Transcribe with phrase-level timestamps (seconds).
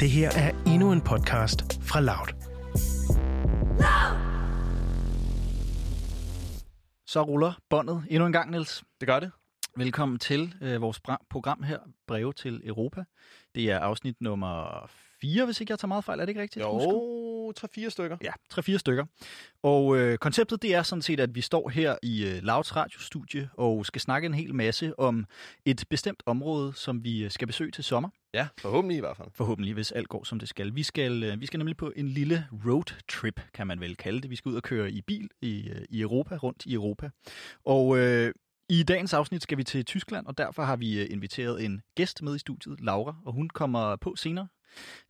[0.00, 2.28] Det her er endnu en podcast fra Loud.
[7.06, 8.84] Så ruller båndet endnu en gang, Niels.
[9.00, 9.30] Det gør det.
[9.76, 11.00] Velkommen til øh, vores
[11.30, 13.04] program her, Breve til Europa.
[13.54, 14.86] Det er afsnit nummer
[15.20, 16.20] 4, hvis ikke jeg tager meget fejl.
[16.20, 16.64] Er det ikke rigtigt?
[16.64, 16.78] Jo,
[17.52, 18.16] tre-fire stykker.
[18.22, 19.04] Ja, tre-fire stykker.
[19.62, 23.50] Og øh, konceptet det er sådan set, at vi står her i øh, Louds radiostudie
[23.52, 25.26] og skal snakke en hel masse om
[25.64, 28.08] et bestemt område, som vi øh, skal besøge til sommer.
[28.34, 29.28] Ja, forhåbentlig i hvert fald.
[29.34, 30.74] Forhåbentlig, hvis alt går, som det skal.
[30.74, 34.30] Vi skal, øh, vi skal nemlig på en lille roadtrip, kan man vel kalde det.
[34.30, 37.10] Vi skal ud og køre i bil i, øh, i Europa, rundt i Europa.
[37.64, 38.32] Og øh,
[38.68, 42.22] i dagens afsnit skal vi til Tyskland, og derfor har vi øh, inviteret en gæst
[42.22, 44.48] med i studiet, Laura, og hun kommer på senere.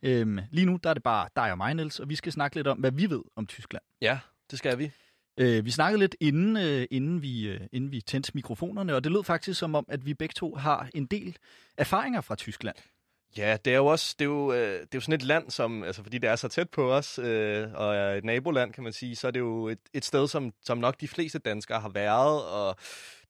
[0.01, 2.55] Øhm, lige nu der er det bare dig og mig, Niels, og vi skal snakke
[2.55, 3.83] lidt om, hvad vi ved om Tyskland.
[4.01, 4.19] Ja,
[4.51, 4.91] det skal vi.
[5.37, 9.11] Øh, vi snakkede lidt inden, øh, inden, vi, øh, inden vi tændte mikrofonerne, og det
[9.11, 11.37] lød faktisk som om, at vi begge to har en del
[11.77, 12.75] erfaringer fra Tyskland.
[13.37, 15.49] Ja, det er jo også det er jo, øh, det er jo sådan et land,
[15.51, 18.83] som, altså fordi det er så tæt på os, øh, og er et naboland, kan
[18.83, 21.79] man sige, så er det jo et, et sted, som, som nok de fleste danskere
[21.79, 22.75] har været, og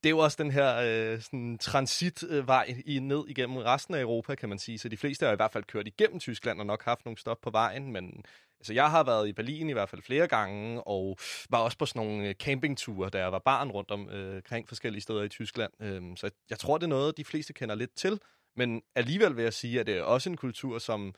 [0.02, 4.34] det er jo også den her øh, sådan transitvej i, ned igennem resten af Europa,
[4.34, 4.78] kan man sige.
[4.78, 7.40] Så de fleste har i hvert fald kørt igennem Tyskland og nok haft nogle stop
[7.42, 8.24] på vejen, men
[8.60, 11.18] altså, jeg har været i Berlin i hvert fald flere gange, og
[11.50, 15.02] var også på sådan nogle øh, campingture, da jeg var barn rundt om, øh, forskellige
[15.02, 15.72] steder i Tyskland.
[15.80, 18.20] Øh, så jeg tror, det er noget, de fleste kender lidt til.
[18.56, 21.14] Men alligevel vil jeg sige, at det er også en kultur, som,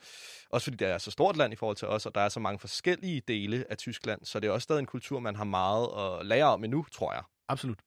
[0.49, 2.39] også fordi det er så stort land i forhold til os, og der er så
[2.39, 5.87] mange forskellige dele af Tyskland, så det er også stadig en kultur, man har meget
[5.97, 7.23] at lære om endnu, tror jeg.
[7.49, 7.79] Absolut.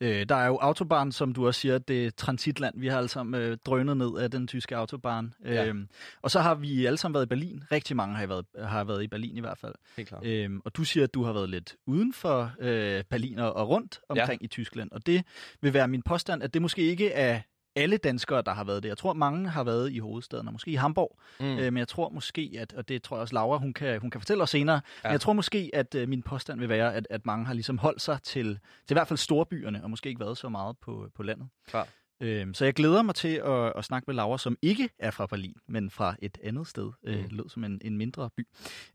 [0.00, 2.80] Øh, der er jo autobahn, som du også siger, det er transitland.
[2.80, 5.34] Vi har alle sammen øh, drønet ned af den tyske autobahn.
[5.44, 5.66] Ja.
[5.66, 5.88] Øhm,
[6.22, 7.62] og så har vi alle sammen været i Berlin.
[7.72, 9.74] Rigtig mange har været, har været i Berlin i hvert fald.
[9.96, 10.26] Helt klart.
[10.26, 14.00] Øhm, og du siger, at du har været lidt uden for øh, Berlin og, rundt
[14.08, 14.44] omkring ja.
[14.44, 14.90] i Tyskland.
[14.92, 15.24] Og det
[15.60, 17.40] vil være min påstand, at det måske ikke er
[17.76, 18.88] alle danskere, der har været det.
[18.88, 21.18] Jeg tror, mange har været i hovedstaden, og måske i Hamburg.
[21.40, 21.46] Mm.
[21.46, 24.10] Øh, men jeg tror måske, at, og det tror jeg også Laura, hun kan, hun
[24.10, 25.08] kan fortælle os senere, ja.
[25.08, 27.78] men jeg tror måske, at øh, min påstand vil være, at, at mange har ligesom
[27.78, 31.08] holdt sig til, til i hvert fald storbyerne, og måske ikke været så meget på,
[31.14, 31.48] på landet.
[31.68, 31.88] Klar.
[32.20, 35.26] Øhm, så jeg glæder mig til at, at snakke med Laura, som ikke er fra
[35.26, 36.90] Berlin, men fra et andet sted.
[37.04, 37.26] Øh, Mm.
[37.30, 38.46] lød som en, en mindre by.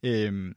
[0.04, 0.54] Øhm,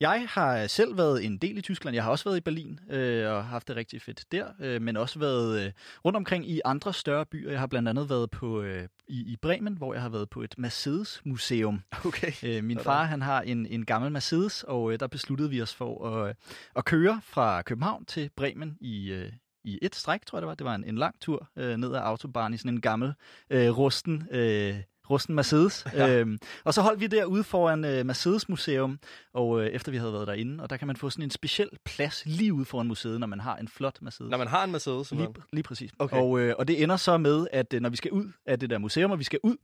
[0.00, 1.94] jeg har selv været en del i Tyskland.
[1.94, 4.96] Jeg har også været i Berlin øh, og haft det rigtig fedt der, øh, men
[4.96, 5.72] også været øh,
[6.04, 7.50] rundt omkring i andre større byer.
[7.50, 10.42] Jeg har blandt andet været på øh, i, i Bremen, hvor jeg har været på
[10.42, 11.82] et Mercedes-museum.
[12.04, 12.32] Okay.
[12.42, 15.74] Øh, min far han har en, en gammel Mercedes, og øh, der besluttede vi os
[15.74, 16.36] for at,
[16.76, 19.32] at køre fra København til Bremen i, øh,
[19.64, 20.54] i et stræk, tror jeg det var.
[20.54, 23.12] Det var en, en lang tur øh, ned ad autobahn i sådan en gammel
[23.50, 24.28] øh, rusten...
[24.30, 24.76] Øh,
[25.10, 25.84] rusten Mercedes.
[25.94, 26.20] Ja.
[26.20, 28.98] Øhm, og så holdt vi derude foran øh, Mercedes Museum,
[29.34, 31.68] og øh, efter vi havde været derinde, og der kan man få sådan en speciel
[31.84, 34.30] plads lige ude foran museet, når man har en flot Mercedes.
[34.30, 35.92] Når man har en Mercedes, Lige, lige præcis.
[35.98, 36.16] Okay.
[36.16, 38.70] Og, øh, og det ender så med, at øh, når vi skal ud af det
[38.70, 39.56] der museum, og vi skal ud,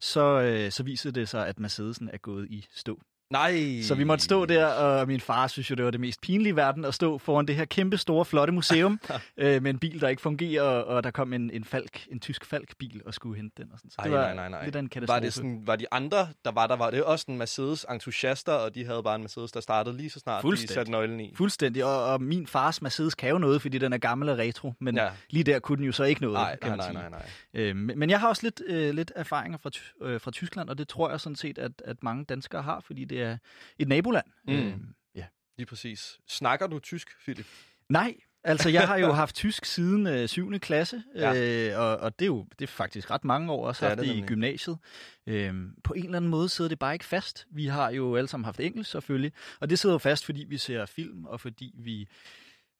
[0.00, 3.00] så, øh, så viser det sig, at Mercedesen er gået i stå.
[3.30, 3.82] Nej.
[3.82, 6.52] Så vi måtte stå der, og min far synes jo, det var det mest pinlige
[6.52, 9.00] i verden, at stå foran det her kæmpe, store, flotte museum,
[9.36, 12.44] øh, med en bil, der ikke fungerer, og, der kom en, en, falk, en tysk
[12.44, 13.72] falk-bil og skulle hente den.
[13.72, 13.90] Og sådan.
[13.90, 14.64] Så Ej, det var nej, nej, nej.
[14.64, 15.14] lidt af en katastrofe.
[15.14, 18.52] Var det sådan, var de andre, der var der, var det også en Mercedes entusiaster,
[18.52, 20.74] og de havde bare en Mercedes, der startede lige så snart de Fuldstændig.
[20.74, 21.32] satte nøglen i.
[21.36, 24.72] Fuldstændig, og, og min fars Mercedes kan jo noget, fordi den er gammel og retro,
[24.80, 25.08] men ja.
[25.30, 27.10] Lige der kunne den jo så ikke noget, Nej, kan nej, man nej, sige.
[27.10, 27.22] nej,
[27.54, 27.68] nej.
[27.70, 29.70] Øh, men jeg har også lidt, øh, lidt erfaringer fra,
[30.02, 33.04] øh, fra Tyskland, og det tror jeg sådan set, at, at mange danskere har, fordi
[33.04, 33.38] det er
[33.78, 34.26] et naboland.
[34.46, 34.52] Mm.
[34.54, 34.74] Øh,
[35.14, 35.24] ja.
[35.58, 36.18] Lige præcis.
[36.28, 37.46] Snakker du tysk, Philip?
[37.88, 38.14] Nej,
[38.44, 40.58] altså jeg har jo haft tysk siden øh, 7.
[40.58, 41.34] klasse, Ja.
[41.72, 43.96] øh, og, og det er jo det er faktisk ret mange år, også Det er
[43.96, 44.78] haft det, det i gymnasiet.
[45.26, 47.46] Øh, på en eller anden måde sidder det bare ikke fast.
[47.50, 50.58] Vi har jo alle sammen haft engelsk selvfølgelig, og det sidder jo fast, fordi vi
[50.58, 52.08] ser film, og fordi vi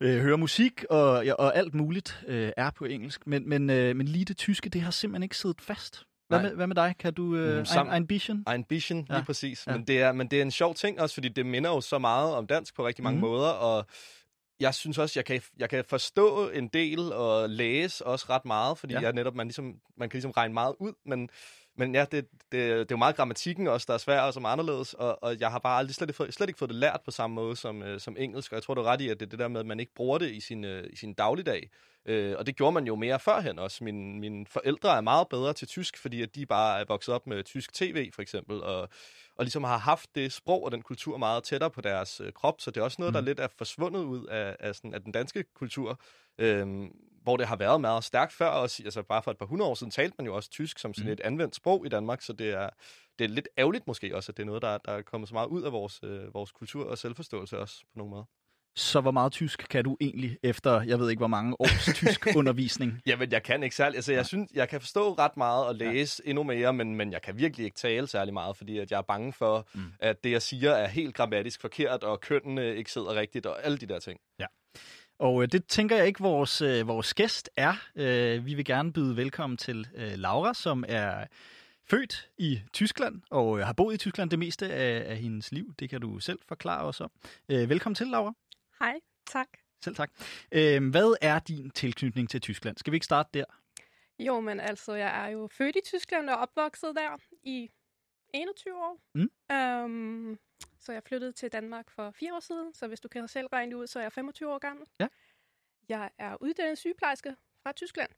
[0.00, 3.26] øh, hører musik, og, ja, og alt muligt øh, er på engelsk.
[3.26, 6.04] Men, men, øh, men lige det tyske, det har simpelthen ikke siddet fast.
[6.28, 6.94] Hvad med, hvad med dig?
[6.98, 7.88] Kan du øh, Mm, mm, sam-?
[8.54, 9.14] Ein bisschen, Ja.
[9.14, 9.66] lige præcis.
[9.66, 9.72] Ja.
[9.72, 11.98] Men, det er, men det er en sjov ting også, fordi det minder jo så
[11.98, 13.28] meget om dansk på rigtig mange Mhm.
[13.28, 13.86] måder, og
[14.60, 18.78] jeg synes også, jeg kan, jeg kan forstå en del og læse også ret meget,
[18.78, 19.00] fordi ja.
[19.00, 21.28] jeg netop, man, ligesom, man kan ligesom regne meget ud, men,
[21.78, 24.44] men ja, det, det, det er jo meget grammatikken også, der er svær og som
[24.44, 27.00] er anderledes, og, og jeg har bare aldrig slet, ikke- slet ikke fået det lært
[27.04, 29.20] på samme måde som, øh, som engelsk, og jeg tror, du er ret i, at
[29.20, 31.14] det er det der med, at man ikke bruger det i sin, øh, i sin
[31.14, 31.70] dagligdag.
[32.06, 33.84] Øh, og det gjorde man jo mere førhen også.
[33.84, 37.26] Min, mine forældre er meget bedre til tysk, fordi at de bare er vokset op
[37.26, 38.80] med tysk tv, for eksempel, og,
[39.36, 42.60] og ligesom har haft det sprog og den kultur meget tættere på deres øh, krop,
[42.60, 43.26] så det er også noget, der Mm.
[43.26, 46.00] lidt er forsvundet ud af, af, sådan, af den danske kultur,
[46.38, 46.90] øhm,
[47.28, 48.82] hvor det har været meget stærkt før også.
[48.84, 51.08] Altså bare for et par hundrede år siden talte man jo også tysk som sådan
[51.08, 51.12] Mm.
[51.12, 52.68] et anvendt sprog i Danmark, så det er,
[53.18, 55.34] det er lidt ærgerligt måske også, at det er noget, der, der er kommet så
[55.34, 58.24] meget ud af vores, øh, vores kultur og selvforståelse også på nogle måder.
[58.76, 62.26] Så hvor meget tysk kan du egentlig efter, jeg ved ikke hvor mange års tysk
[62.36, 63.00] undervisning?
[63.06, 63.96] Jamen, jeg kan ikke særlig.
[63.96, 66.30] Altså, jeg, synes, jeg kan forstå ret meget og læse ja.
[66.30, 69.02] endnu mere, men, men jeg kan virkelig ikke tale særlig meget, fordi at jeg er
[69.02, 69.80] bange for, mm.
[70.00, 73.78] at det, jeg siger, er helt grammatisk forkert, og kønnene ikke sidder rigtigt, og alle
[73.78, 74.20] de der ting.
[74.40, 74.46] Ja.
[75.18, 77.74] Og øh, det tænker jeg ikke, vores, øh, vores gæst er.
[77.96, 81.26] Øh, vi vil gerne byde velkommen til øh, Laura, som er
[81.90, 85.74] født i Tyskland og øh, har boet i Tyskland det meste af, af hendes liv.
[85.78, 87.10] Det kan du selv forklare os om.
[87.48, 88.32] Øh, velkommen til, Laura.
[88.78, 88.94] Hej,
[89.26, 89.48] tak.
[89.84, 90.10] Selv tak.
[90.52, 92.76] Øh, hvad er din tilknytning til Tyskland?
[92.76, 93.44] Skal vi ikke starte der?
[94.18, 97.70] Jo, men altså, jeg er jo født i Tyskland og opvokset der i
[98.34, 99.00] 21 år.
[99.14, 99.30] Mm.
[99.54, 100.38] Um,
[100.78, 103.72] så jeg flyttede til Danmark for fire år siden, så hvis du kan selv regne
[103.72, 104.86] det ud, så er jeg 25 år gammel.
[105.00, 105.08] Ja.
[105.88, 108.10] Jeg er uddannet sygeplejerske fra Tyskland.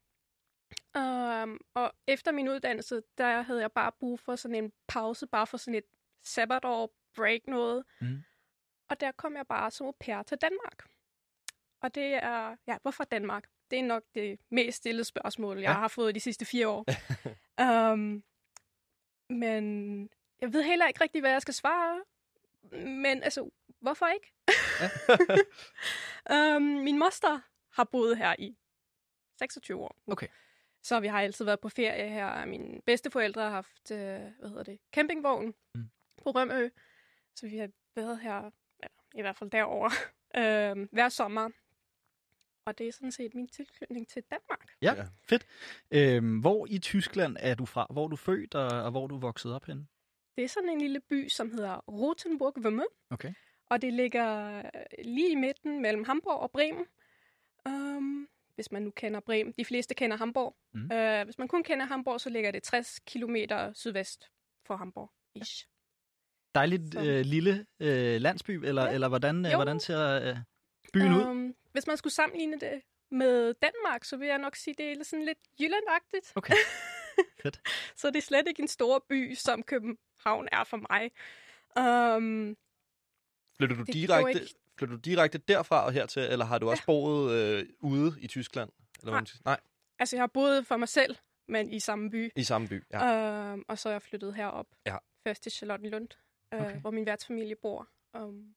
[0.99, 5.47] Um, og efter min uddannelse, der havde jeg bare brug for sådan en pause, bare
[5.47, 5.85] for sådan et
[6.23, 7.85] sabbatår, break noget.
[8.01, 8.23] Mm.
[8.89, 10.89] Og der kom jeg bare som au pair til Danmark.
[11.81, 13.45] Og det er, ja, hvorfor Danmark?
[13.71, 15.73] Det er nok det mest stillede spørgsmål, jeg ja.
[15.73, 16.85] har fået de sidste fire år.
[17.93, 18.25] um,
[19.43, 20.03] men
[20.41, 22.03] jeg ved heller ikke rigtig, hvad jeg skal svare.
[22.73, 24.33] Men altså, hvorfor ikke?
[26.57, 27.41] um, min moster
[27.73, 28.57] har boet her i
[29.39, 29.97] 26 år.
[30.07, 30.27] Okay.
[30.83, 32.45] Så vi har altid været på ferie her.
[32.45, 35.91] Mine bedsteforældre har haft, øh, hvad hedder det, campingvogn mm.
[36.23, 36.69] på Rømø.
[37.35, 38.37] Så vi har været her,
[38.83, 39.91] eller i hvert fald derovre,
[40.41, 41.51] øh, hver sommer.
[42.65, 44.69] Og det er sådan set min tilknytning til Danmark.
[44.83, 45.06] Ja, ja.
[45.29, 45.47] fedt.
[45.91, 47.87] Øhm, hvor i Tyskland er du fra?
[47.91, 49.87] Hvor er du født, og, og hvor er du vokset op henne?
[50.41, 52.85] Det er sådan en lille by, som hedder Rotenburg Wømme.
[53.11, 53.33] Okay.
[53.71, 54.63] Og det ligger
[55.05, 56.87] lige i midten mellem Hamburg og Bremen.
[57.69, 59.55] Um, hvis man nu kender Bremen.
[59.59, 60.57] De fleste kender Hamburg.
[60.75, 60.91] Mm.
[60.93, 63.37] Uh, hvis man kun kender Hamburg, så ligger det 60 km
[63.75, 64.31] sydvest
[64.67, 65.11] for Hamburg.
[65.35, 65.67] Ish.
[66.55, 68.93] Dejligt øh, lille øh, landsby, eller, ja.
[68.93, 70.37] eller hvordan, øh, hvordan ser øh,
[70.93, 71.53] byen um, ud?
[71.73, 75.25] Hvis man skulle sammenligne det med Danmark, så vil jeg nok sige, det er sådan
[75.25, 76.33] lidt Jyllandagtigt.
[76.37, 76.55] Okay.
[77.43, 77.61] Fedt.
[77.96, 81.11] så det er slet ikke en stor by, som København er for mig.
[82.17, 82.56] Um,
[83.56, 84.55] flytter, du direkte, ikke...
[84.78, 86.93] flytter du direkte derfra og hertil, eller har du også ja.
[86.93, 88.70] boet øh, ude i Tyskland?
[89.00, 89.25] Eller Nej.
[89.44, 89.61] Nej.
[89.99, 91.17] Altså, jeg har boet for mig selv,
[91.49, 92.32] men i samme by.
[92.37, 93.52] I samme by, ja.
[93.52, 94.67] Um, og så er jeg flyttet herop.
[94.87, 94.96] Ja.
[95.26, 96.08] Først til Charlottenlund,
[96.55, 96.81] øh, okay.
[96.81, 97.88] hvor min værtsfamilie bor.
[98.19, 98.55] Um,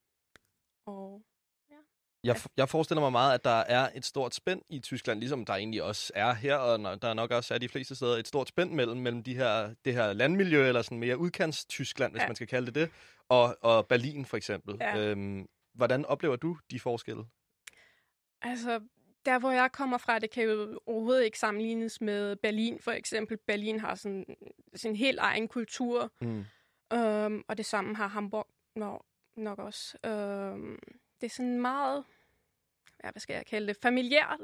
[0.85, 1.21] og
[2.23, 5.53] jeg, jeg forestiller mig meget, at der er et stort spænd i Tyskland, ligesom der
[5.53, 8.47] egentlig også er her, og der er nok også er de fleste steder, et stort
[8.47, 12.27] spænd mellem, mellem de her, det her landmiljø, eller sådan mere udkants-Tyskland, hvis ja.
[12.27, 12.89] man skal kalde det det,
[13.29, 14.77] og, og Berlin for eksempel.
[14.81, 14.97] Ja.
[14.97, 17.23] Øhm, hvordan oplever du de forskelle?
[18.41, 18.81] Altså,
[19.25, 23.37] der hvor jeg kommer fra, det kan jo overhovedet ikke sammenlignes med Berlin for eksempel.
[23.37, 24.25] Berlin har sådan
[24.75, 26.45] sin helt egen kultur, mm.
[26.93, 29.05] øhm, og det samme har Hamburg nok,
[29.37, 29.97] nok også.
[30.05, 30.79] Øhm,
[31.21, 32.03] det er sådan meget,
[33.03, 34.39] ja, hvad skal jeg kalde det, familiært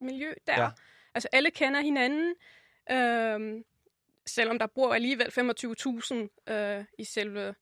[0.00, 0.62] miljø der.
[0.62, 0.70] Ja.
[1.14, 2.34] Altså alle kender hinanden,
[2.90, 3.64] øh,
[4.26, 5.26] selvom der bor alligevel
[6.46, 7.54] 25.000 øh, i selve,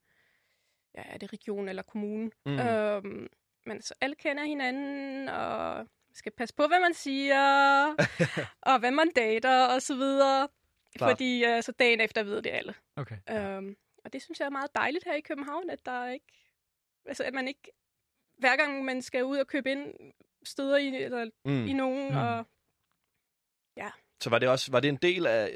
[0.95, 2.33] ja, er det region eller kommunen.
[2.47, 2.59] Mm.
[2.59, 3.29] Øh,
[3.67, 7.95] men så alle kender hinanden, og skal passe på, hvad man siger,
[8.71, 10.49] og hvad man dater, og så videre.
[10.97, 11.11] Klar.
[11.11, 12.75] Fordi øh, så dagen efter ved det alle.
[12.97, 13.17] Okay.
[13.31, 16.27] Øhm, og det synes jeg er meget dejligt her i København, at der ikke,
[17.07, 17.73] altså at man ikke
[18.39, 19.95] hver gang man skal ud og købe ind
[20.45, 21.67] steder i, eller mm.
[21.67, 22.17] i nogen, mm.
[22.17, 22.47] og
[23.77, 23.91] ja.
[24.21, 25.51] Så var det også var det en del af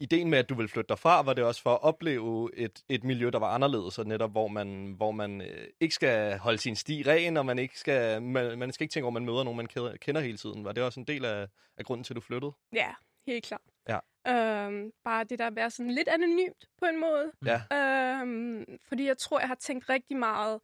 [0.00, 3.04] ideen med, at du ville flytte derfra, var det også for at opleve et, et
[3.04, 6.76] miljø, der var anderledes, og netop hvor man, hvor man øh, ikke skal holde sin
[6.76, 9.44] sti ren, og man ikke skal, man, man skal ikke tænke over, at man møder
[9.44, 10.64] nogen, man kender, kender hele tiden.
[10.64, 12.52] Var det også en del af, af grunden til, at du flyttede?
[12.72, 12.94] Ja,
[13.26, 13.60] helt klart.
[13.88, 13.98] Ja.
[14.26, 17.32] Øhm, bare det der at være sådan lidt anonymt på en måde.
[17.46, 17.76] Ja.
[17.76, 20.60] Øhm, fordi jeg tror, jeg har tænkt rigtig meget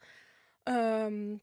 [0.68, 1.40] øhm,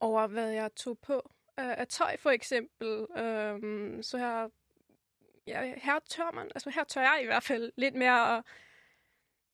[0.00, 1.14] over, hvad jeg tog på
[1.60, 3.06] øh, af tøj, for eksempel.
[3.16, 4.48] Øhm, så her,
[5.46, 8.44] ja, her tør man, altså her tør jeg i hvert fald lidt mere at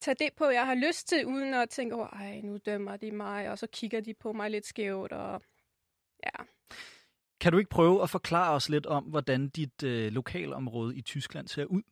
[0.00, 3.10] tage det på, jeg har lyst til, uden at tænke over, ej, nu dømmer de
[3.10, 5.42] mig, og så kigger de på mig lidt skævt, og
[6.24, 6.44] ja.
[7.40, 11.48] Kan du ikke prøve at forklare os lidt om, hvordan dit øh, lokalområde i Tyskland
[11.48, 11.82] ser ud?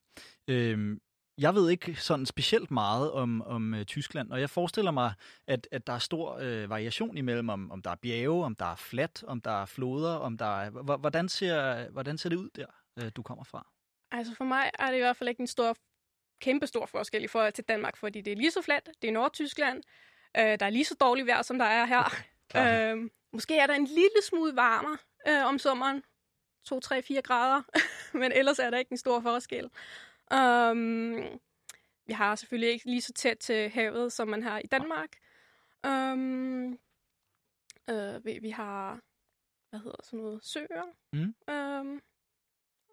[0.49, 1.01] Øhm,
[1.39, 5.13] jeg ved ikke sådan specielt meget om, om uh, Tyskland, og jeg forestiller mig,
[5.47, 8.73] at, at der er stor uh, variation imellem, om, om der er bjerge, om der
[8.73, 10.71] er fladt, om der er floder, om der er...
[10.97, 12.67] Hvordan ser, hvordan ser det ud der,
[13.03, 13.67] uh, du kommer fra?
[14.11, 15.77] Altså for mig er det i hvert fald ikke en stor,
[16.41, 19.13] kæmpe stor forskel i forhold til Danmark, fordi det er lige så fladt, det er
[19.13, 19.83] Nordtyskland,
[20.39, 22.15] uh, der er lige så dårligt vejr, som der er her.
[22.55, 26.03] Okay, uh, måske er der en lille smule varmere uh, om sommeren,
[26.73, 27.63] 2-3-4 grader,
[28.21, 29.71] men ellers er der ikke en stor forskel.
[30.35, 31.41] Um,
[32.07, 35.17] vi har selvfølgelig ikke lige så tæt til havet, som man har i Danmark.
[35.89, 36.79] Um,
[37.91, 39.01] Øh, vi, vi har,
[39.71, 40.85] hvad hedder sådan noget, søer.
[41.13, 41.35] Mm.
[41.55, 42.01] Øhm,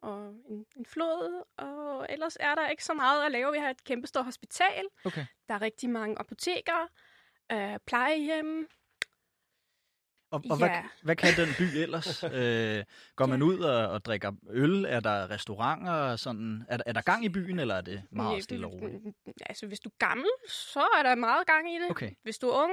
[0.01, 3.51] og en, en flod, og ellers er der ikke så meget at lave.
[3.51, 4.85] Vi har et kæmpe stort hospital.
[5.05, 5.25] Okay.
[5.47, 6.87] Der er rigtig mange apoteker,
[7.51, 8.69] øh, plejehjem.
[10.35, 10.83] Og, og hvad, Ja.
[11.03, 12.23] hvad kan den by ellers?
[12.39, 12.83] øh,
[13.15, 14.85] går man ud og, og drikker øl?
[14.85, 16.15] Er der restauranter?
[16.15, 16.63] Sådan?
[16.69, 19.03] Er, er der gang i byen, eller er det meget stille og roligt?
[19.45, 21.89] Altså, hvis du er gammel, så er der meget gang i det.
[21.89, 22.11] Okay.
[22.23, 22.71] Hvis du er ung,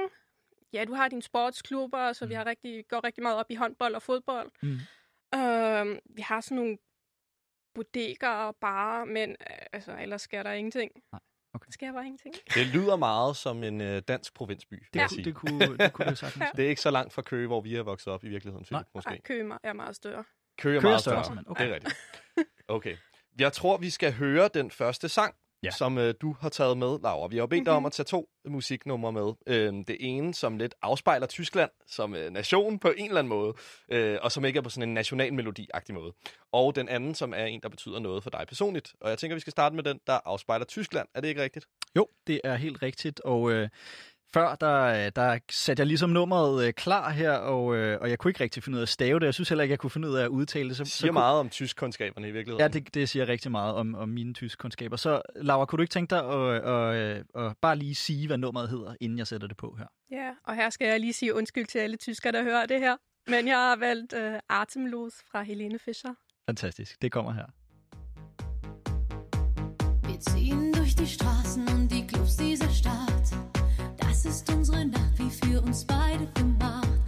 [0.73, 2.37] ja, du har dine sportsklubber, så vi Mm.
[2.37, 4.51] har rigtig, går rigtig meget op i håndbold og fodbold.
[4.61, 4.79] Mm.
[5.39, 6.77] Øhm, vi har sådan nogle
[7.75, 10.91] bodekker og barer, men øh, altså, ellers sker der ingenting.
[11.11, 11.19] Nej,
[11.53, 11.65] okay.
[11.65, 12.35] Der sker bare ingenting.
[12.55, 15.25] Det lyder meget som en øh, dansk provinsby, Det, jeg kunne, sige.
[15.25, 16.41] det, kunne, det kunne det sagtens.
[16.41, 16.49] Ja.
[16.55, 18.79] Det er ikke så langt fra Køge, hvor vi er vokset op i virkeligheden, Nej.
[18.81, 19.09] Philip, måske.
[19.09, 20.23] Ej, Køge er meget større.
[20.57, 21.43] Køge er Køge er meget større, større.
[21.47, 21.63] Okay.
[21.63, 21.95] Det er rigtigt.
[22.67, 22.97] Okay.
[23.39, 25.71] Jeg tror, vi skal høre den første sang, Ja.
[25.71, 27.27] som øh, du har taget med, Laura.
[27.27, 27.85] Vi har bedt dig om Mhm.
[27.85, 29.33] at tage to musiknumre med.
[29.47, 33.53] Øhm, det ene, som lidt afspejler Tyskland som øh, nation på en eller anden måde,
[33.89, 36.13] øh, og som ikke er på sådan en national melodi-agtig måde.
[36.51, 38.93] Og den anden, som er en, der betyder noget for dig personligt.
[39.01, 41.07] Og jeg tænker, vi skal starte med den, der afspejler Tyskland.
[41.15, 41.65] Er det ikke rigtigt?
[41.95, 43.69] Jo, det er helt rigtigt, og øh,
[44.33, 48.29] før der, der satte jeg ligesom nummeret øh, klar her, og, øh, og jeg kunne
[48.29, 49.25] ikke rigtig finde ud af at stave det.
[49.25, 50.77] Jeg synes heller ikke, jeg kunne finde ud af at udtale det.
[50.77, 52.61] Så, Det så siger kunne, meget om tyskkundskaberne i virkeligheden.
[52.61, 54.95] Ja, det, det siger rigtig meget om, om mine tyske kundskaber.
[54.95, 58.37] Så Laura, kunne du ikke tænke dig at, at, at, at bare lige sige, hvad
[58.37, 59.85] nummeret hedder, inden jeg sætter det på her?
[60.11, 62.95] Ja, og her skal jeg lige sige undskyld til alle tyskere, der hører det her.
[63.27, 66.13] Men jeg har valgt øh, Atemlos fra Helene Fischer.
[66.45, 67.45] Fantastisk, det kommer her.
[70.07, 73.52] Wir ziehen durch die Straßen und die Clubs dieser Stadt.
[74.25, 77.02] Ist unsere Nacht, wie für uns beide gemacht.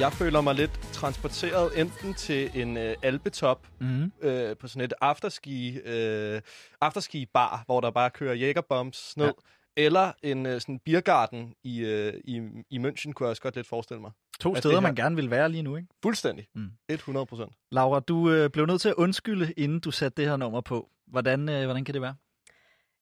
[0.00, 4.12] Jeg føler mig lidt transporteret enten til en øh, alpetop Mm.
[4.22, 6.40] øh, på sådan et afterski, øh,
[6.80, 9.32] afterski bar, hvor der bare kører jægerbombs ned, Ja.
[9.76, 12.36] eller en øh, sådan biergarten i, øh, i,
[12.70, 14.10] i München, kunne jeg også godt lidt forestille mig.
[14.40, 15.88] To Altså, steder, man gerne vil være lige nu, ikke?
[16.02, 16.46] Fuldstændig.
[16.54, 16.70] Mm.
[16.88, 17.52] 100 procent.
[17.72, 20.90] Laura, du øh, blev nødt til at undskylde, inden du satte det her nummer på.
[21.06, 22.14] Hvordan, øh, hvordan kan det være?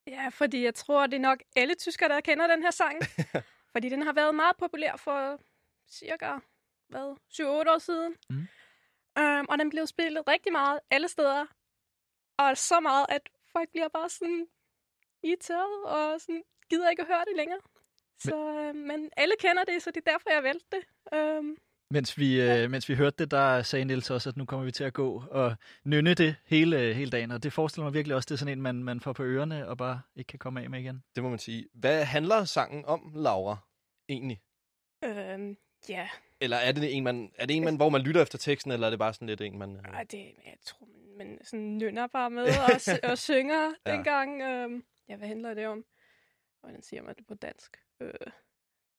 [0.06, 2.96] Ja, fordi jeg tror, det er nok alle tyskere, der kender den her sang.
[3.72, 5.40] fordi den har været meget populær for
[5.90, 6.26] cirka
[6.88, 8.16] hvad, 7-8 år siden.
[8.30, 8.48] Mm.
[9.20, 11.46] Um, og den blev spillet rigtig meget alle steder.
[12.38, 14.46] Og så meget, at folk bliver bare sådan
[15.22, 17.60] irriteret og sådan, gider ikke at høre det længere.
[18.18, 20.82] Så, øh, men alle kender det, så det er derfor, jeg valgte det.
[21.18, 21.58] Um,
[21.90, 24.72] Mens vi, øh, mens vi hørte det, der sagde Niels også, at nu kommer vi
[24.72, 27.30] til at gå og nynne det hele, hele dagen.
[27.30, 29.68] Og det forestiller mig virkelig også, det er sådan en, man, man får på ørerne
[29.68, 31.02] og bare ikke kan komme af med igen.
[31.14, 31.68] Det må man sige.
[31.74, 33.56] Hvad handler sangen om, Laura,
[34.08, 34.40] egentlig?
[35.04, 35.56] Øhm,
[35.88, 36.08] ja,
[36.40, 38.86] Eller er det en, man, er det en man, hvor man lytter efter teksten, eller
[38.86, 39.76] er det bare sådan lidt en, man...
[39.76, 42.46] øh, Ej, det, jeg tror, man, man sådan nynner bare med
[43.04, 43.92] og, og synger Ja.
[43.92, 44.42] dengang.
[44.42, 45.84] Øhm, ja, hvad handler det om?
[46.60, 47.76] Hvordan siger man det på dansk?
[48.00, 48.12] Øh,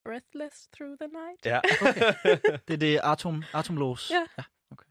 [0.03, 1.45] breathless through the night?
[1.45, 1.59] Ja.
[2.67, 4.11] Det er det atom, atomlås.
[4.11, 4.25] Ja.
[4.37, 4.85] ja okay.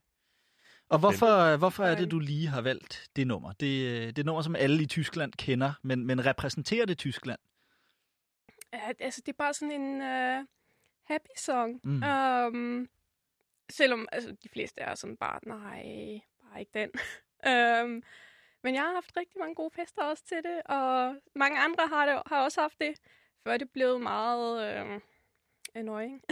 [0.88, 3.52] Og hvorfor, hvorfor er det, du lige har valgt det nummer?
[3.52, 6.98] Det, øh, det er et nummer, som alle i Tyskland kender, men, men repræsenterer det
[6.98, 7.38] Tyskland?
[8.72, 10.00] Ja, altså, det er bare sådan en
[10.40, 10.46] uh,
[11.08, 11.80] happy song.
[11.84, 12.02] Mm.
[12.02, 12.88] Um,
[13.70, 16.90] selvom altså, de fleste er sådan bare, nej, bare ikke den.
[17.84, 18.02] um,
[18.64, 22.06] men jeg har haft rigtig mange gode fester også til det, og mange andre har,
[22.06, 22.94] det, har også haft det,
[23.44, 25.00] før det blev meget uh,
[25.74, 26.22] annoying.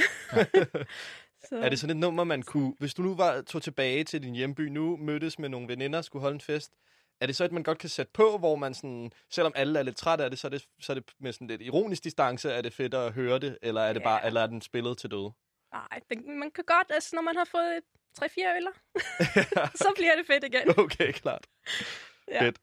[1.48, 2.74] Så, Er det sådan et nummer, man kunne...
[2.78, 6.20] Hvis du nu var, tog tilbage til din hjemby nu, mødtes med nogle veninder, skulle
[6.20, 6.72] holde en fest,
[7.20, 9.12] er det så et, man godt kan sætte på, hvor man sådan...
[9.30, 11.46] Selvom alle er lidt trætte af det, så er det, så er det med sådan
[11.46, 14.04] lidt ironisk distance, er det fedt at høre det, eller er det Ja.
[14.04, 15.32] bare, eller er den spillet til døde?
[15.72, 16.00] Nej,
[16.38, 17.80] man kan godt, altså når man har fået
[18.20, 18.70] 3-4 øller,
[19.84, 20.78] så bliver det fedt igen.
[20.78, 21.46] Okay, klart.
[22.30, 22.42] Ja.
[22.42, 22.58] Fedt.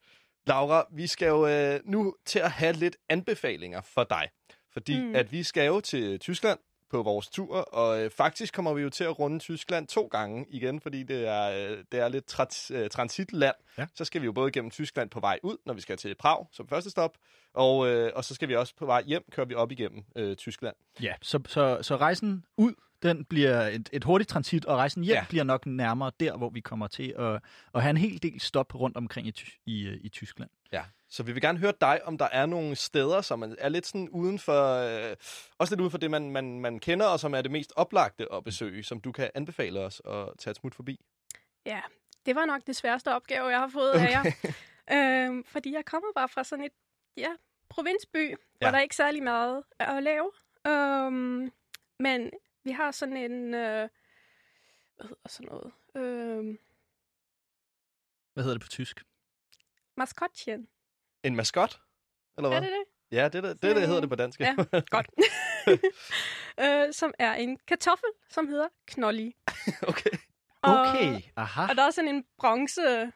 [0.47, 4.29] Laura, vi skal jo øh, nu til at have lidt anbefalinger for dig.
[4.73, 5.01] Fordi.
[5.01, 5.15] Mm.
[5.15, 6.59] at vi skal jo til Tyskland
[6.93, 10.45] på vores tur, og øh, faktisk kommer vi jo til at runde Tyskland to gange
[10.49, 13.55] igen, fordi det er, øh, det er lidt trans, øh, transitland.
[13.77, 13.85] Ja.
[13.95, 16.47] Så skal vi jo både gennem Tyskland på vej ud, når vi skal til Prag
[16.51, 17.17] som første stop,
[17.53, 20.35] og, øh, og så skal vi også på vej hjem, kører vi op igennem øh,
[20.35, 20.75] Tyskland.
[21.01, 22.73] Ja, så, så, så rejsen ud,
[23.03, 25.25] den bliver et, et hurtigt transit, og rejsen hjem Ja.
[25.29, 27.41] bliver nok nærmere der, hvor vi kommer til at,
[27.75, 29.33] at have en hel del stop rundt omkring i,
[29.65, 30.49] i, i Tyskland.
[30.71, 33.69] Ja, så vi vil gerne høre dig, om der er nogle steder, som er- er
[33.69, 34.75] lidt sådan uden for,
[35.09, 35.15] øh,
[35.57, 38.27] også lidt uden for det, man, man, man kender, og som er det mest oplagte
[38.33, 40.99] at besøge, som du kan anbefale os at tage et smut forbi.
[41.65, 41.81] Ja,
[42.25, 44.07] det var nok det sværeste opgave, jeg har fået okay.
[44.07, 44.23] af jer.
[44.93, 46.71] Øhm, fordi jeg kommer bare fra sådan et
[47.17, 47.29] ja,
[47.69, 48.35] provinsby, ja.
[48.61, 50.31] hvor der er ikke særlig meget at lave.
[50.67, 51.51] Øhm,
[51.99, 52.29] men
[52.63, 53.53] vi har sådan en...
[53.53, 53.89] Øh,
[54.95, 55.71] hvad hedder sådan noget?
[55.95, 56.59] Øhm,
[58.33, 59.03] Hvad hedder det på tysk?
[59.97, 60.67] maskotchen.
[61.23, 61.81] En maskot?
[62.37, 62.57] Eller hvad?
[62.57, 62.83] Er det det?
[63.17, 64.39] Ja, det er det, det, er det, hedder det på dansk.
[64.39, 64.55] Ja,
[64.89, 65.09] godt.
[66.63, 69.35] øh, som er en kartoffel, som hedder Knolli.
[69.91, 70.09] okay.
[70.61, 71.67] Okay, Og, aha.
[71.69, 73.11] og der er sådan en bronze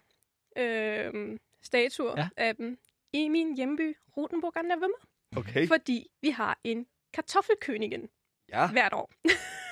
[0.57, 2.29] øh, statue Ja.
[2.37, 2.77] af dem
[3.13, 4.97] i min hjemby, Rotenburg an der Wimmer.
[5.37, 5.67] Okay.
[5.67, 8.09] Fordi vi har en kartoffelkönigen
[8.49, 9.11] Ja, hvert år.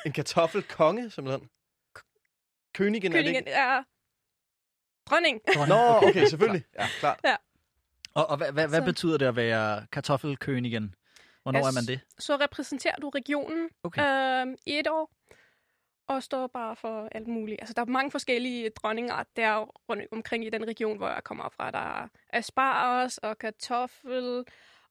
[0.05, 1.49] en kartoffelkonge, simpelthen.
[2.77, 3.49] Königen, er det ikke?
[3.49, 3.83] er
[5.09, 5.41] dronning.
[5.67, 6.63] Nå, okay, selvfølgelig.
[6.79, 7.19] Ja, klart.
[8.13, 10.95] Og, og hvad, hvad, hvad betyder det at være kartoffelkönigen?
[11.43, 11.99] Hvornår Jeg er man det?
[12.19, 14.01] Så repræsenterer du regionen Okay.
[14.47, 15.11] øh, i et år,
[16.07, 17.61] og står bare for alt muligt.
[17.61, 21.23] Altså, der er mange forskellige dronninger, der er rundt omkring i den region, hvor jeg
[21.23, 21.71] kommer fra.
[21.71, 24.43] Der er asparges og kartoffel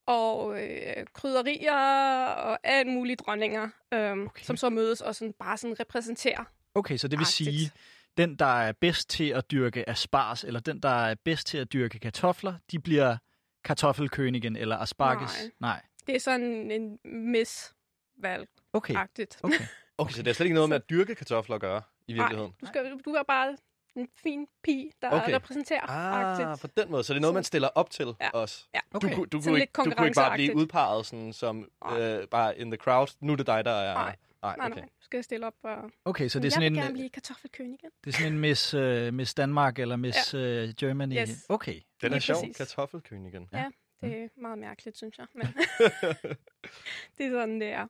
[0.07, 4.25] og øh, krydderier og alt mulige dronninger, øh, Okay.
[4.25, 4.43] okay.
[4.45, 6.45] som så mødes og sådan, bare sådan repræsenterer.
[6.75, 7.51] Okay, så det vil Agtigt.
[7.51, 7.71] sige,
[8.17, 11.73] den, der er bedst til at dyrke asparges, eller den, der er bedst til at
[11.73, 13.17] dyrke kartofler, de bliver
[13.65, 15.43] kartoffelkönigen eller asparges?
[15.43, 15.51] Nej.
[15.71, 15.83] Nej.
[16.07, 18.49] Det er sådan en misvalg-agtigt.
[18.73, 18.95] Okay,
[19.43, 19.65] okay.
[19.99, 22.51] Okay, så det er slet ikke noget med at dyrke kartofler at gøre, i virkeligheden?
[22.51, 23.57] Nej, du, skal, du er bare
[23.97, 25.35] en fin pige, der Okay.
[25.35, 26.61] repræsenterer Ah, agtigt.
[26.71, 27.05] på den måde.
[27.05, 28.31] Så det er noget, man stiller op til Ja.
[28.35, 28.69] os.
[28.75, 28.81] Ja.
[28.93, 29.15] Du, Okay.
[29.15, 32.01] kunne- du, Sådan kunne ikke, du kunne ikke bare blive udpeget sådan, som Nej.
[32.01, 33.09] øh, bare in the crowd.
[33.21, 33.95] Nu er det dig, der er...
[33.95, 34.17] Nej.
[34.43, 34.77] Nej, Nej, okay.
[34.81, 35.91] nej, du skal stille op og...
[36.05, 37.91] Okay, så det er jeg sådan vil en, gerne blive kartoffelkönigen.
[38.05, 40.65] det er sådan en Miss, uh, Miss Danmark eller Miss ja.
[40.65, 41.17] uh, Germany?
[41.21, 41.47] Yes.
[41.49, 41.81] Okay.
[42.03, 42.57] Den er sjov, præcis.
[42.57, 43.49] kartoffelkönigen.
[43.53, 43.71] Ja.
[44.01, 45.27] Det er meget mærkeligt, synes jeg.
[45.35, 45.47] Men
[47.19, 47.87] det er sådan, det er.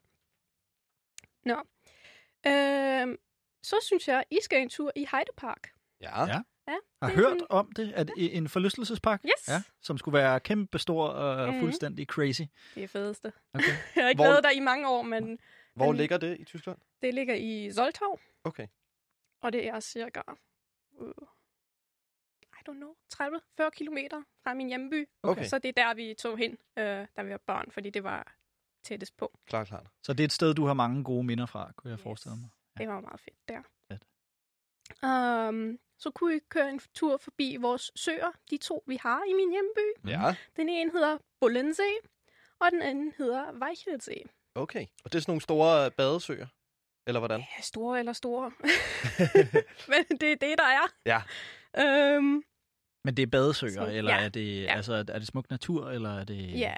[1.44, 1.56] Nå.
[2.46, 3.16] Øhm,
[3.62, 5.70] så synes jeg, I skal en tur i Heidepark.
[6.04, 6.26] Ja.
[6.26, 6.42] Ja.
[6.68, 7.92] Ja, Har hørt sådan- om det?
[7.98, 9.24] Er det en forlystelsespark?
[9.24, 9.48] Yes.
[9.48, 11.60] Ja, som skulle være kæmpe stor og Mhm.
[11.60, 12.42] fuldstændig crazy.
[12.74, 13.32] Det er fedeste.
[13.54, 13.64] Okay.
[13.96, 15.38] Jeg har ikke Hvor- været der i mange år, men
[15.74, 16.78] Hvor Men- ligger det i Tyskland?
[17.02, 18.66] det ligger i Soltau, Okay.
[19.42, 20.20] og det er cirka,
[21.00, 21.08] uh,
[22.52, 25.08] I don't know, 30-40 kilometer fra min hjemby.
[25.22, 25.44] Okay.
[25.44, 28.34] Så det er der, vi tog hen, øh, da vi var børn, fordi det var
[28.84, 29.38] tættest på.
[29.46, 29.86] Klart, klart.
[30.02, 32.02] Så det er et sted, du har mange gode minder fra, kunne jeg Yes.
[32.02, 32.48] forestille mig.
[32.78, 33.62] Det var meget fedt der.
[35.02, 39.32] Um, så kunne I køre en tur forbi vores søer, de to vi har i
[39.32, 40.10] min hjemby.
[40.10, 41.96] Ja, Den ene hedder Bullensee,
[42.60, 44.22] og den anden hedder Weichelsee.
[44.54, 44.86] okay.
[45.04, 46.46] Og det er sådan nogle store badesøer?
[47.06, 47.40] Eller hvordan?
[47.40, 48.52] Ja, store eller store.
[49.92, 50.86] Men det er det, der er.
[51.06, 51.22] Ja.
[51.76, 52.44] Men Um,
[53.16, 54.24] det er badesøer, Så- eller ja.
[54.24, 54.74] er det Ja.
[54.76, 56.74] altså er det smuk natur, eller er det ja,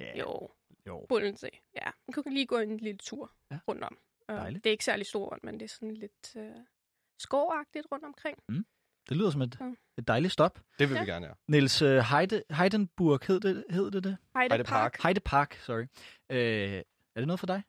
[0.00, 0.48] ja jo.
[0.86, 1.06] jo.
[1.08, 1.90] Bullensee, ja.
[2.08, 3.58] Man kan lige gå en lille tur Ja.
[3.68, 3.98] rundt om.
[4.28, 4.64] Og Dejligt.
[4.64, 6.50] det er ikke særlig stort, men det er sådan lidt øh,
[7.18, 8.38] skovagtigt rundt omkring.
[9.08, 9.72] Det lyder som et, Ja.
[9.98, 10.60] et dejligt stop.
[10.78, 11.00] Det vil Ja.
[11.04, 11.32] vi gerne, ja.
[11.48, 14.04] Niels uh, Heide, Heidenburg, hed det hed det?
[14.04, 14.16] det?
[14.36, 15.02] Heide Heide Park.
[15.02, 15.86] Heide Park, sorry.
[16.30, 16.74] Øh,
[17.16, 17.62] er det noget for dig?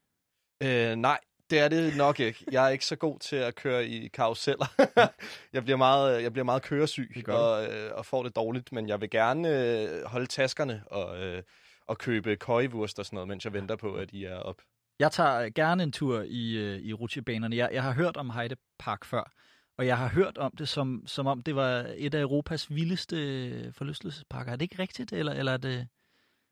[0.64, 2.46] Øh, nej, det er det nok ikke.
[2.52, 4.66] Jeg er ikke så god til at køre i karuseller.
[5.54, 9.02] jeg, bliver meget, jeg bliver meget køresyg og, øh, og får det dårligt, men jeg
[9.02, 11.44] vil gerne øh, holde taskerne og, øh,
[11.88, 14.62] og købe køjevurst og sådan noget, mens jeg venter på, at I er op.
[15.00, 17.56] Jeg tager gerne en tur i, øh, i rutsjebanerne.
[17.56, 19.32] Jeg, jeg har hørt om Heide Park før,
[19.78, 23.16] og jeg har hørt om det, som, som om det var et af Europas vildeste
[23.16, 24.52] øh, forlystelsesparker.
[24.52, 25.88] Er det ikke rigtigt, eller, eller er det...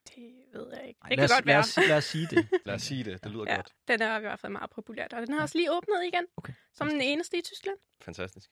[0.07, 0.99] Det ved jeg ikke.
[1.03, 1.55] Ej, det lad kan os, godt være.
[1.55, 2.49] Lad os, lad os sige det.
[2.65, 3.23] Lad os sige det.
[3.23, 3.73] Det lyder ja, godt.
[3.87, 5.07] den er i hvert fald meget populær.
[5.13, 6.25] Og den har også lige åbnet igen.
[6.37, 6.53] Okay.
[6.73, 7.77] Som den eneste i Tyskland.
[8.01, 8.49] Fantastisk.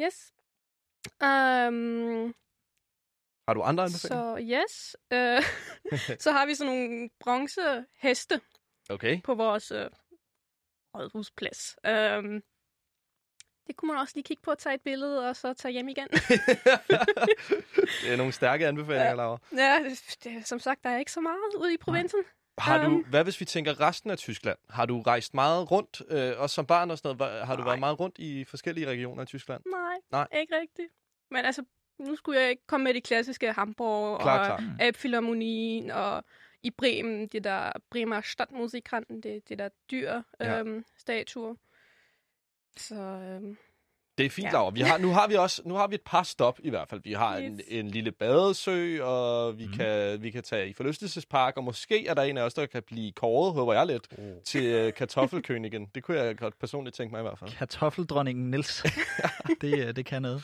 [0.00, 0.32] Yes.
[1.06, 2.34] Um,
[3.48, 4.36] Har du andre anbefalinger?
[4.36, 4.96] så yes.
[5.10, 8.40] Uh, så har vi sådan nogle bronzeheste
[8.90, 9.20] Okay.
[9.22, 9.78] på vores uh,
[10.94, 11.76] rådhusplads.
[11.88, 12.42] Um,
[13.66, 15.88] det kunne man også lige kigge på at tage et billede, og så tage hjem
[15.88, 16.08] igen.
[18.02, 19.14] det er nogle stærke anbefalinger, Ja.
[19.14, 19.38] Laura.
[19.56, 22.20] ja, det, det, som sagt, der er ikke så meget ude i provinsen.
[22.58, 23.04] Har du, Øhm.
[23.04, 24.58] hvad hvis vi tænker resten af Tyskland?
[24.70, 27.46] Har du rejst meget rundt, øh, også som barn og sådan noget?
[27.46, 27.68] Har du Nej.
[27.68, 29.62] været meget rundt i forskellige regioner i Tyskland?
[29.72, 30.28] Nej, Nej.
[30.40, 30.88] ikke rigtigt.
[31.30, 31.64] Men altså,
[31.98, 34.76] nu skulle jeg ikke komme med de klassiske Hamburg Klar, og klar.
[34.80, 36.24] Elbphilharmonien og
[36.64, 40.60] i Bremen, det der Bremer Stadtmusikanten, det, det der dyr Ja.
[40.60, 41.54] øhm, statuer.
[42.76, 43.56] Så øhm,
[44.18, 44.52] Det er fint, Ja.
[44.52, 44.70] Laura.
[44.70, 47.00] Vi har, nu, har vi også, nu har vi et par stop i hvert fald.
[47.04, 47.60] Vi har en, Yes.
[47.68, 49.72] en lille badesø, og vi, mm.
[49.72, 52.82] kan, vi kan tage i forlystelsespark, og måske er der en af os, der kan
[52.86, 54.24] blive kåret, håber jeg lidt, oh.
[54.44, 55.86] til uh, kartoffelkönigen.
[55.94, 57.50] Det kunne jeg godt personligt tænke mig i hvert fald.
[57.50, 58.82] Kartoffeldronningen Nils.
[59.60, 60.42] det, øh, det kan noget.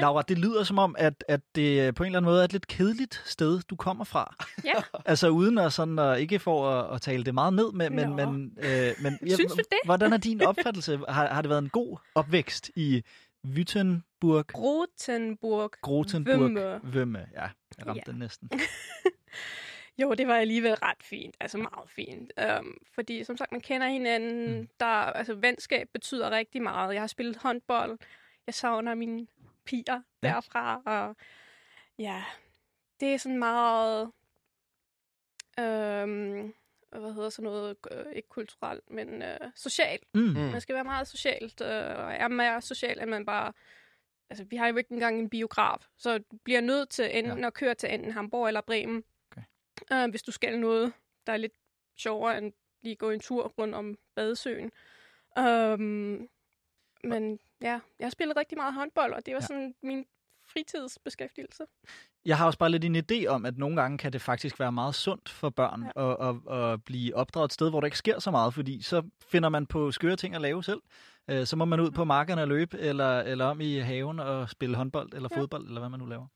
[0.00, 2.44] Laura, det lyder som om, at, at det øh, på en eller anden måde er
[2.44, 4.34] et lidt kedeligt sted, du kommer fra.
[4.64, 4.72] ja,
[5.04, 8.08] Altså uden at, sådan, at ikke for at, at tale det meget ned, men, men,
[8.08, 8.16] Nå.
[8.30, 9.78] men, øh, men Synes du det?
[9.84, 11.00] hvordan er din opfattelse?
[11.08, 13.02] Har, har det været en god opvækst i
[13.46, 15.70] Wittenburg, Rotenburg.
[15.80, 16.80] Grotenburg, Vømme.
[16.82, 17.28] Vømme?
[17.32, 17.40] Ja,
[17.78, 18.10] jeg ramte Ja.
[18.12, 18.50] den næsten.
[19.98, 21.36] Jo, det var alligevel ret fint.
[21.40, 22.32] Altså meget fint.
[22.60, 24.60] Um, fordi som sagt, man kender hinanden.
[24.60, 24.68] Mm.
[24.80, 26.94] Der, altså, venskab betyder rigtig meget.
[26.94, 27.98] Jeg har spillet håndbold.
[28.46, 29.26] Jeg savner mine
[29.64, 30.28] piger Ja.
[30.28, 30.82] derfra.
[30.86, 31.16] Og
[31.98, 32.24] ja,
[33.00, 34.10] det er sådan meget...
[35.60, 36.54] Um,
[37.00, 37.76] hvad hedder sådan noget?
[37.90, 40.14] Øh, ikke kulturelt, men øh, socialt.
[40.14, 40.20] Mm.
[40.20, 40.34] Mm.
[40.34, 43.52] Man skal være meget socialt, øh, og er mere social, end man bare...
[44.30, 47.46] Altså, vi har jo ikke engang en biograf, så du bliver nødt til enten ja.
[47.46, 49.42] at køre til enten Hamburg eller Bremen, Okay.
[49.92, 50.92] øh, hvis du skal noget,
[51.26, 51.52] der er lidt
[51.96, 52.52] sjovere end
[52.82, 54.72] lige gå en tur rundt om badesøen.
[55.36, 56.28] Um,
[57.04, 59.46] men ja, jeg har spillet rigtig meget håndbold, og det var ja.
[59.46, 60.06] sådan min
[60.52, 61.62] fritidsbeskæftigelse.
[62.24, 64.72] Jeg har også bare lidt en idé om, at nogle gange kan det faktisk være
[64.72, 66.12] meget sundt for børn Ja.
[66.12, 69.02] at, at, at blive opdraget et sted, hvor der ikke sker så meget, fordi så
[69.30, 70.80] finder man på skøre ting at lave selv.
[71.30, 74.50] Øh, Så må man ud på markerne og løbe, eller, eller om i haven og
[74.50, 75.38] spille håndbold eller Ja.
[75.40, 76.26] fodbold, eller hvad man nu laver.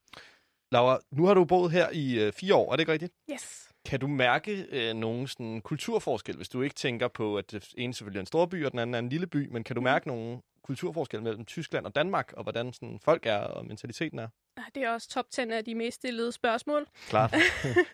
[0.73, 3.13] Laura, nu har du boet her i øh, fire år, er det ikke rigtigt?
[3.33, 3.69] Yes.
[3.85, 7.95] Kan du mærke øh, nogen sådan kulturforskel, hvis du ikke tænker på, at det ene
[7.95, 9.83] selvfølgelig er en stor by, og den anden er en lille by, men kan du
[9.83, 14.29] mærke nogen kulturforskel mellem Tyskland og Danmark, og hvordan sådan folk er, og mentaliteten er?
[14.75, 16.87] Det er også top 10 af de mest stillede spørgsmål.
[17.09, 17.35] Klart.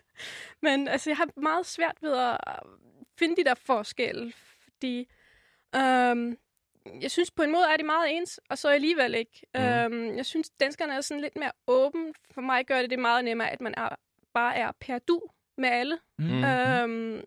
[0.65, 2.37] Men altså, jeg har meget svært ved at
[3.19, 4.33] finde de der forskelle,
[4.63, 5.09] fordi
[5.75, 6.37] øhm,
[7.01, 9.41] jeg synes på en måde er de meget ens, og så alligevel ikke.
[9.55, 9.61] Mm.
[9.61, 12.13] Øhm, jeg synes, danskerne er sådan lidt mere åben.
[12.31, 13.89] For mig gør det det meget nemmere, at man er,
[14.33, 15.21] bare er per du
[15.57, 15.99] med alle.
[16.19, 16.43] Mm.
[16.43, 17.23] Øhm,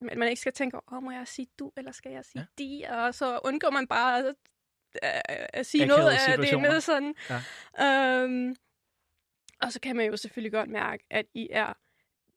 [0.00, 2.64] men man ikke skal tænke, åh, må jeg sige du, eller skal jeg sige ja.
[2.64, 2.84] de?
[2.90, 4.34] Og så undgår man bare
[5.02, 7.14] at, at, at sige Akavede noget af det med sådan.
[7.78, 8.22] Ja.
[8.22, 8.56] Øhm,
[9.62, 11.72] og så kan man jo selvfølgelig godt mærke, at I er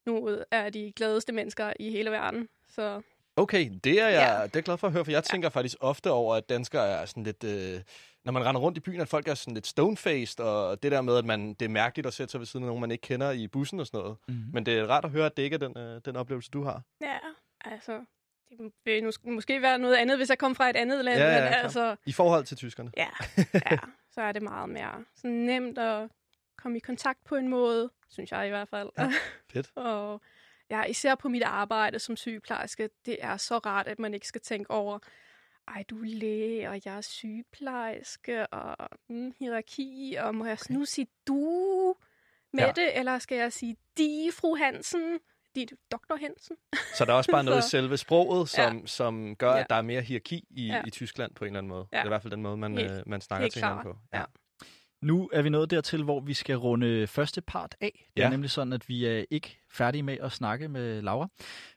[0.06, 2.48] nogle af de gladeste mennesker i hele verden.
[2.70, 3.02] Så
[3.36, 4.40] Okay, det er jeg, Ja.
[4.40, 4.44] ja.
[4.48, 7.06] det er glad for at høre, for jeg tænker faktisk ofte over, at danskere er
[7.06, 7.44] sådan lidt...
[7.44, 7.82] Øh,
[8.26, 11.02] når man render rundt i byen, at folk er sådan lidt stonefaced, og det der
[11.02, 13.02] med, at man, det er mærkeligt at sætte sig ved siden af nogen, man ikke
[13.02, 14.18] kender i bussen og sådan noget.
[14.28, 14.36] Mm.
[14.54, 16.64] Men det er rart at høre, at det ikke er den, øh, den oplevelse, du
[16.64, 16.82] har.
[17.02, 17.18] ja,
[17.66, 18.00] altså,
[18.50, 21.20] det vil nu, måske være noget andet, hvis jeg kom fra et andet land.
[21.20, 21.64] Ja, ja, men klart.
[21.64, 22.92] altså, I forhold til tyskerne.
[22.98, 23.10] ja,
[23.72, 23.78] ja,
[24.12, 26.10] så er det meget mere sådan nemt at
[26.58, 28.90] komme i kontakt på en måde, synes jeg i hvert fald.
[28.98, 29.12] Ja,
[29.54, 29.72] fedt.
[29.76, 30.22] og
[30.70, 34.42] ja, især på mit arbejde som sygeplejerske, det er så rart, at man ikke skal
[34.42, 35.00] tænke over,
[35.68, 40.74] ej, du er læge, og jeg er sygeplejerske, og mm, hierarki, og må jeg okay.
[40.74, 41.96] nu sige du
[42.54, 42.72] med Ja.
[42.76, 45.20] det, eller skal jeg sige de, fru Hansen,
[45.66, 46.56] de, doktor Hansen?
[46.98, 48.86] Så der er også bare noget i selve sproget, som, ja.
[48.86, 49.60] som gør, Ja.
[49.60, 50.76] at der er mere hierarki i, ja.
[50.76, 50.82] Ja.
[50.88, 51.88] i Tyskland på en eller anden måde.
[51.94, 51.98] Ja.
[51.98, 53.98] Det er i hvert fald den måde, man, Helt- øh, man snakker til hinanden på.
[54.14, 54.24] Ja.
[55.02, 58.08] Nu er vi nået dertil, hvor vi skal runde første part af.
[58.16, 58.26] Det ja.
[58.26, 61.28] er nemlig sådan, at vi er ikke færdige med at snakke med Laura,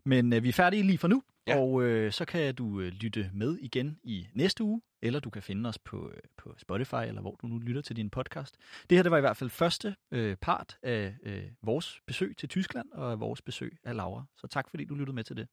[0.05, 1.59] men øh, vi er færdige lige for nu, ja.
[1.59, 5.43] og øh, så kan du øh, lytte med igen i næste uge, eller du kan
[5.43, 8.57] finde os på, øh, på Spotify, eller hvor du nu lytter til din podcast.
[8.91, 12.49] Det her det var i hvert fald første øh, part af øh, vores besøg til
[12.49, 14.25] Tyskland, og vores besøg af Laura.
[14.37, 15.49] Så tak fordi du lyttede med til det.